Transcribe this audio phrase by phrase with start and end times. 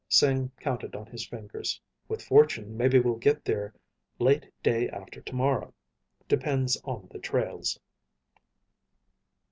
[0.09, 1.79] Sing counted on his fingers.
[2.07, 3.71] "With fortune, maybe we'll get there
[4.17, 5.75] late day after tomorrow.
[6.27, 7.79] Depends on the trails."